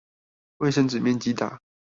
[0.57, 1.59] 衛生紙面積大